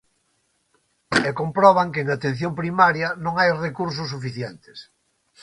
E 1.27 1.29
comproban 1.39 1.91
que 1.93 2.01
en 2.03 2.09
atención 2.15 2.51
primaria 2.61 3.07
non 3.23 3.33
hai 3.37 3.49
recursos 3.65 4.07
suficientes. 4.13 4.77